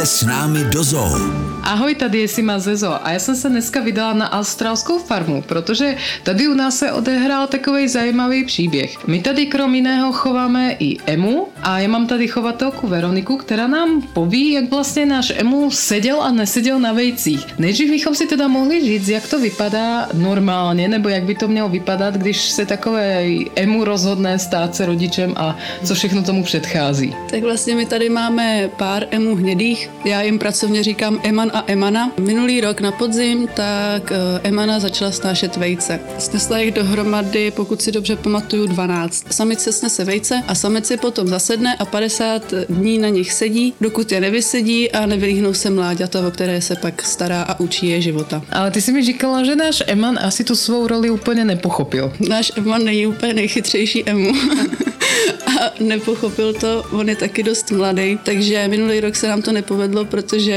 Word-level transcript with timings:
Pojďte 0.00 0.16
s 0.16 0.24
námi 0.24 0.64
do 0.64 0.84
zoo. 0.84 1.12
Ahoj, 1.62 1.94
tady 1.94 2.18
je 2.18 2.28
Sima 2.28 2.58
Zezo 2.58 3.06
a 3.06 3.10
já 3.10 3.18
jsem 3.18 3.36
se 3.36 3.48
dneska 3.48 3.80
vydala 3.80 4.12
na 4.12 4.32
australskou 4.32 4.98
farmu, 4.98 5.42
protože 5.42 5.96
tady 6.22 6.48
u 6.48 6.54
nás 6.54 6.76
se 6.76 6.92
odehrál 6.92 7.46
takový 7.46 7.88
zajímavý 7.88 8.44
příběh. 8.44 9.06
My 9.06 9.20
tady 9.20 9.46
krom 9.46 9.74
jiného 9.74 10.12
chováme 10.12 10.76
i 10.78 10.96
emu 11.06 11.48
a 11.62 11.78
já 11.78 11.88
mám 11.88 12.06
tady 12.06 12.28
chovatelku 12.28 12.86
Veroniku, 12.86 13.36
která 13.36 13.66
nám 13.66 14.02
poví, 14.02 14.52
jak 14.52 14.70
vlastně 14.70 15.06
náš 15.06 15.32
emu 15.36 15.70
seděl 15.70 16.22
a 16.22 16.32
neseděl 16.32 16.80
na 16.80 16.92
vejcích. 16.92 17.46
Nejdřív 17.58 17.90
bychom 17.90 18.14
si 18.14 18.26
teda 18.26 18.48
mohli 18.48 18.80
říct, 18.84 19.08
jak 19.08 19.28
to 19.28 19.40
vypadá 19.40 20.08
normálně, 20.14 20.88
nebo 20.88 21.08
jak 21.08 21.24
by 21.24 21.34
to 21.34 21.48
mělo 21.48 21.68
vypadat, 21.68 22.14
když 22.14 22.40
se 22.40 22.66
takové 22.66 23.26
emu 23.56 23.84
rozhodne 23.84 24.38
stát 24.38 24.74
se 24.74 24.86
rodičem 24.86 25.34
a 25.36 25.56
co 25.84 25.94
všechno 25.94 26.22
tomu 26.22 26.44
předchází. 26.44 27.14
Tak 27.30 27.42
vlastně 27.42 27.74
my 27.74 27.86
tady 27.86 28.08
máme 28.08 28.70
pár 28.76 29.06
emů 29.10 29.36
hnědých. 29.36 29.90
Já 30.04 30.22
jim 30.22 30.38
pracovně 30.38 30.82
říkám 30.82 31.20
Eman 31.22 31.50
a 31.54 31.64
Emana. 31.66 32.12
Minulý 32.20 32.60
rok 32.60 32.80
na 32.80 32.92
podzim 32.92 33.48
tak 33.54 34.12
eh, 34.12 34.48
Emana 34.48 34.80
začala 34.80 35.12
snášet 35.12 35.56
vejce. 35.56 36.00
Snesla 36.18 36.58
jich 36.58 36.74
dohromady, 36.74 37.50
pokud 37.50 37.82
si 37.82 37.92
dobře 37.92 38.16
pamatuju, 38.16 38.66
12. 38.66 39.32
Samice 39.32 39.72
snese 39.72 40.04
vejce 40.04 40.42
a 40.48 40.54
samice 40.54 40.96
potom 40.96 41.28
zasedne 41.50 41.76
a 41.76 41.84
50 41.84 42.54
dní 42.68 42.98
na 42.98 43.08
nich 43.08 43.32
sedí, 43.32 43.74
dokud 43.80 44.12
je 44.12 44.20
nevysedí 44.20 44.92
a 44.92 45.06
nevylíhnou 45.06 45.54
se 45.54 45.70
mláďata, 45.70 46.26
o 46.26 46.30
které 46.30 46.60
se 46.60 46.76
pak 46.76 47.02
stará 47.02 47.42
a 47.42 47.60
učí 47.60 47.88
je 47.88 48.00
života. 48.00 48.42
Ale 48.50 48.70
ty 48.70 48.80
si 48.80 48.92
mi 48.92 49.04
říkala, 49.04 49.44
že 49.44 49.56
náš 49.56 49.82
Eman 49.86 50.18
asi 50.22 50.44
tu 50.44 50.56
svou 50.56 50.86
roli 50.86 51.10
úplně 51.10 51.44
nepochopil. 51.44 52.12
Náš 52.28 52.52
Eman 52.56 52.84
není 52.84 53.06
úplně 53.06 53.34
nejchytřejší 53.34 54.08
emu. 54.08 54.32
a 55.60 55.72
nepochopil 55.80 56.52
to, 56.54 56.84
on 56.90 57.08
je 57.08 57.16
taky 57.16 57.42
dost 57.42 57.70
mladý, 57.70 58.18
takže 58.24 58.68
minulý 58.68 59.00
rok 59.00 59.16
se 59.16 59.28
nám 59.28 59.42
to 59.42 59.52
nepovedlo, 59.52 60.04
protože 60.04 60.54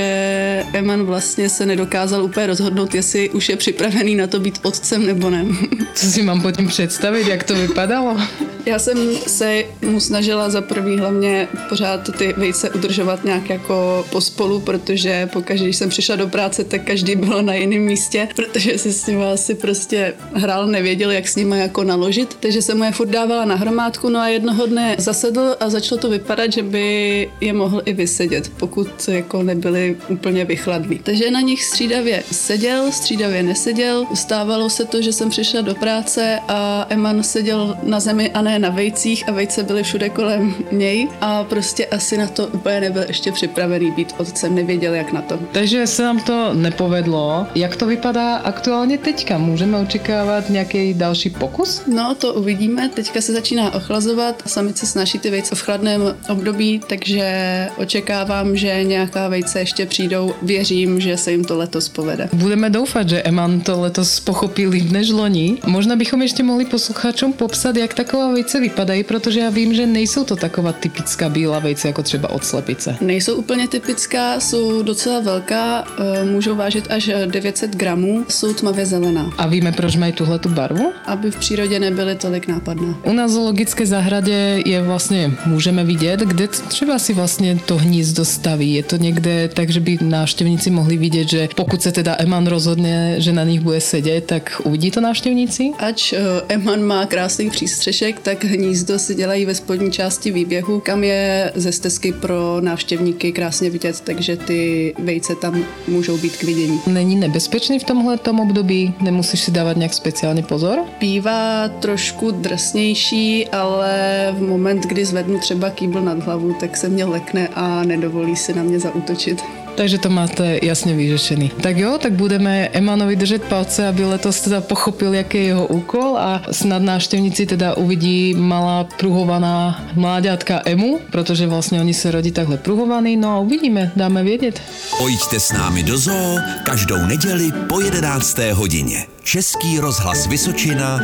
Eman 0.74 1.04
vlastně 1.04 1.50
se 1.50 1.66
nedokázal 1.66 2.24
úplně 2.24 2.48
rozhodnout, 2.48 2.96
jestli 2.96 3.30
už 3.30 3.50
je 3.50 3.56
připravený 3.56 4.16
na 4.16 4.28
to 4.28 4.40
být 4.40 4.60
otcem 4.64 5.06
nebo 5.06 5.30
ne. 5.30 5.46
Co 5.94 6.06
si 6.06 6.24
mám 6.24 6.42
potom 6.42 6.68
představit, 6.68 7.28
jak 7.28 7.44
to 7.44 7.56
vypadalo? 7.56 8.18
Já 8.66 8.80
jsem 8.80 8.98
se 9.28 9.64
mu 9.82 10.00
snažila 10.00 10.50
za 10.50 10.62
prvý 10.62 11.00
hlavně 11.00 11.48
pořád 11.70 12.10
ty 12.18 12.34
vejce 12.38 12.70
udržovat 12.70 13.24
nějak 13.24 13.50
jako 13.50 14.06
pospolu, 14.10 14.60
protože 14.60 15.30
pokaždé, 15.34 15.66
když 15.66 15.78
jsem 15.78 15.90
přišla 15.90 16.16
do 16.16 16.28
práce, 16.28 16.64
tak 16.64 16.84
každý 16.84 17.16
byl 17.16 17.44
na 17.44 17.54
jiném 17.54 17.82
místě, 17.82 18.28
protože 18.36 18.78
se 18.78 18.94
s 18.94 19.06
nimi 19.06 19.26
asi 19.26 19.56
prostě 19.56 20.14
hrál, 20.34 20.68
nevěděl, 20.68 21.12
jak 21.12 21.28
s 21.28 21.36
nimi 21.36 21.60
jako 21.60 21.84
naložit, 21.84 22.38
takže 22.40 22.62
jsem 22.62 22.78
mu 22.78 22.84
je 22.84 22.92
furt 22.92 23.10
dávala 23.10 23.46
na 23.46 23.56
hromádku, 23.56 24.10
no 24.10 24.20
a 24.20 24.28
jednoho 24.28 24.66
dne 24.66 24.93
zasedl 24.98 25.56
a 25.60 25.70
začalo 25.70 26.02
to 26.02 26.10
vypadat, 26.10 26.54
že 26.54 26.64
by 26.64 27.30
je 27.42 27.54
mohl 27.54 27.82
i 27.86 27.94
vysedět, 27.94 28.52
pokud 28.58 29.08
jako 29.08 29.44
nebyli 29.44 29.98
úplně 30.10 30.46
vychladlí. 30.46 31.00
Takže 31.04 31.32
na 31.32 31.42
nich 31.42 31.64
střídavě 31.64 32.24
seděl, 32.32 32.92
střídavě 32.92 33.44
neseděl. 33.44 34.06
Stávalo 34.14 34.70
se 34.70 34.86
to, 34.86 35.02
že 35.02 35.14
jsem 35.14 35.30
přišla 35.30 35.62
do 35.62 35.76
práce 35.76 36.40
a 36.48 36.86
Eman 36.90 37.24
seděl 37.24 37.78
na 37.84 38.00
zemi 38.00 38.32
a 38.32 38.42
ne 38.42 38.60
na 38.60 38.70
vejcích 38.70 39.30
a 39.30 39.32
vejce 39.32 39.64
byly 39.64 39.84
všude 39.84 40.10
kolem 40.10 40.56
něj 40.72 41.08
a 41.22 41.44
prostě 41.44 41.86
asi 41.86 42.18
na 42.18 42.28
to 42.28 42.48
úplně 42.48 42.82
nebyl 42.82 43.04
ještě 43.08 43.32
připravený 43.32 43.92
být 43.92 44.14
otcem, 44.18 44.56
nevěděl 44.56 44.94
jak 44.94 45.14
na 45.14 45.22
to. 45.22 45.40
Takže 45.52 45.88
se 45.88 46.04
nám 46.04 46.20
to 46.20 46.54
nepovedlo. 46.54 47.48
Jak 47.56 47.76
to 47.76 47.86
vypadá 47.86 48.36
aktuálně 48.36 48.98
teďka? 48.98 49.38
Můžeme 49.38 49.80
očekávat 49.80 50.50
nějaký 50.50 50.94
další 50.94 51.30
pokus? 51.30 51.82
No, 51.88 52.16
to 52.16 52.34
uvidíme. 52.34 52.90
Teďka 52.90 53.22
se 53.22 53.34
začíná 53.34 53.74
ochlazovat. 53.74 54.44
Samice 54.46 54.83
snáší 54.86 55.20
ty 55.20 55.30
vejce 55.30 55.56
v 55.56 55.62
chladném 55.62 56.16
období, 56.30 56.82
takže 56.90 57.68
očekávám, 57.78 58.56
že 58.56 58.84
nějaká 58.84 59.28
vejce 59.28 59.60
ještě 59.60 59.86
přijdou. 59.86 60.34
Věřím, 60.42 61.00
že 61.00 61.18
se 61.18 61.32
jim 61.32 61.44
to 61.44 61.58
letos 61.58 61.90
povede. 61.90 62.30
Budeme 62.34 62.70
doufat, 62.70 63.10
že 63.10 63.22
Eman 63.22 63.62
to 63.62 63.82
letos 63.82 64.20
pochopil 64.20 64.70
líp 64.70 64.92
než 64.92 65.10
loni. 65.10 65.58
Možná 65.68 65.96
bychom 65.96 66.22
ještě 66.22 66.44
mohli 66.44 66.66
posluchačům 66.66 67.34
popsat, 67.34 67.76
jak 67.76 67.94
taková 67.94 68.32
vejce 68.34 68.60
vypadají, 68.60 69.04
protože 69.04 69.40
já 69.40 69.50
vím, 69.50 69.74
že 69.74 69.88
nejsou 69.88 70.24
to 70.24 70.36
taková 70.36 70.72
typická 70.74 71.30
bílá 71.30 71.60
vejce, 71.60 71.88
jako 71.88 72.04
třeba 72.04 72.30
od 72.30 72.46
slepice. 72.46 72.98
Nejsou 73.02 73.36
úplně 73.36 73.68
typická, 73.68 74.40
jsou 74.40 74.84
docela 74.84 75.20
velká, 75.20 75.84
eh, 76.00 76.24
můžou 76.24 76.56
vážit 76.56 76.88
až 76.90 77.10
900 77.26 77.76
gramů, 77.76 78.26
jsou 78.30 78.54
tmavě 78.54 78.86
zelená. 78.86 79.34
A 79.38 79.48
víme, 79.48 79.72
proč 79.72 79.96
mají 79.96 80.14
tuhle 80.14 80.40
tu 80.40 80.50
barvu? 80.50 80.94
Aby 81.06 81.32
v 81.32 81.36
přírodě 81.36 81.80
nebyly 81.80 82.16
tolik 82.16 82.48
nápadné. 82.48 82.94
U 83.04 83.14
nás 83.14 83.32
v 83.32 83.34
zoologické 83.34 83.86
zahradě 83.86 84.62
je 84.66 84.73
vlastně 84.82 85.32
můžeme 85.46 85.84
vidět, 85.84 86.20
kde 86.20 86.48
třeba 86.48 87.00
si 87.00 87.14
vlastně 87.14 87.60
to 87.66 87.78
hnízdo 87.78 88.26
staví. 88.26 88.74
Je 88.74 88.84
to 88.84 88.98
někde 88.98 89.48
tak, 89.54 89.70
že 89.70 89.80
by 89.80 89.98
návštěvníci 90.02 90.70
mohli 90.70 90.98
vidět, 90.98 91.30
že 91.30 91.50
pokud 91.56 91.82
se 91.82 91.92
teda 91.92 92.16
Eman 92.20 92.48
rozhodne, 92.48 93.22
že 93.22 93.34
na 93.34 93.44
nich 93.44 93.62
bude 93.62 93.82
sedět, 93.82 94.26
tak 94.26 94.62
uvidí 94.64 94.92
to 94.92 95.02
návštěvníci? 95.02 95.72
Ač 95.80 96.14
uh, 96.14 96.20
Eman 96.50 96.84
má 96.84 97.06
krásný 97.06 97.50
přístřešek, 97.50 98.20
tak 98.20 98.44
hnízdo 98.44 99.00
si 99.00 99.16
dělají 99.16 99.46
ve 99.46 99.56
spodní 99.56 99.92
části 99.92 100.32
výběhu, 100.32 100.80
kam 100.80 101.04
je 101.04 101.52
ze 101.56 101.72
stezky 101.72 102.14
pro 102.14 102.62
návštěvníky 102.62 103.32
krásně 103.32 103.70
vidět, 103.70 104.02
takže 104.02 104.38
ty 104.38 104.94
vejce 105.00 105.36
tam 105.36 105.66
můžou 105.88 106.18
být 106.18 106.38
k 106.38 106.44
vidění. 106.44 106.80
Není 106.88 107.16
nebezpečný 107.16 107.80
v 107.80 107.84
tomhle 107.84 108.20
období? 108.42 108.94
Nemusíš 109.02 109.40
si 109.40 109.52
dávat 109.52 109.78
nějak 109.78 109.94
speciálně 109.94 110.44
pozor? 110.44 110.80
Bývá 111.00 111.68
trošku 111.68 112.32
drsnější, 112.32 113.48
ale 113.48 114.28
v 114.38 114.42
moment, 114.54 114.84
kdy 114.84 115.06
zvednu 115.06 115.40
třeba 115.40 115.70
kýbl 115.70 116.02
nad 116.02 116.20
hlavu, 116.24 116.54
tak 116.60 116.78
se 116.78 116.90
mě 116.90 117.06
lekne 117.06 117.48
a 117.48 117.84
nedovolí 117.84 118.36
si 118.36 118.54
na 118.54 118.64
mě 118.64 118.80
zautočit. 118.80 119.44
Takže 119.76 119.98
to 119.98 120.10
máte 120.10 120.60
jasně 120.62 120.96
vyřešený. 120.96 121.52
Tak 121.62 121.78
jo, 121.78 121.98
tak 122.02 122.14
budeme 122.14 122.70
Emanovi 122.74 123.16
držet 123.16 123.44
palce, 123.44 123.88
aby 123.88 124.06
letos 124.06 124.42
teda 124.42 124.62
pochopil, 124.62 125.14
jaký 125.14 125.38
je 125.38 125.44
jeho 125.44 125.68
úkol 125.68 126.18
a 126.18 126.42
snad 126.52 126.82
návštěvníci 126.82 127.46
teda 127.46 127.74
uvidí 127.74 128.34
malá 128.34 128.84
pruhovaná 128.84 129.84
mláďatka 129.96 130.62
Emu, 130.66 131.00
protože 131.12 131.48
vlastně 131.48 131.80
oni 131.80 131.94
se 131.94 132.12
rodí 132.12 132.32
takhle 132.32 132.58
pruhovaný, 132.58 133.18
no 133.18 133.30
a 133.30 133.40
uvidíme, 133.40 133.92
dáme 133.96 134.24
vědět. 134.24 134.62
Pojďte 134.98 135.40
s 135.40 135.52
námi 135.52 135.84
do 135.84 135.98
zoo 135.98 136.38
každou 136.64 136.98
neděli 136.98 137.52
po 137.70 137.82
11. 137.82 138.38
hodině. 138.54 139.06
Český 139.24 139.80
rozhlas 139.80 140.28
Vysočina. 140.28 141.00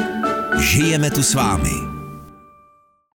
Žijeme 0.59 1.11
tu 1.11 1.23
s 1.23 1.33
vámi. 1.33 1.88